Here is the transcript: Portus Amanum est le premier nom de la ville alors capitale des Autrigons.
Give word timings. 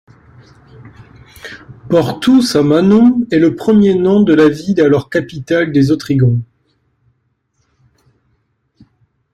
Portus 1.91 2.55
Amanum 2.55 3.27
est 3.31 3.37
le 3.37 3.55
premier 3.55 3.93
nom 3.93 4.23
de 4.23 4.33
la 4.33 4.49
ville 4.49 4.81
alors 4.81 5.11
capitale 5.11 5.71
des 5.71 5.91
Autrigons. 5.91 6.41